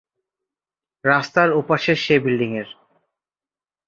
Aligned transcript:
রাস্তার 1.05 1.49
ওপাশের 1.51 1.95
সে 1.95 2.15
বিল্ডিংয়ের। 2.19 2.69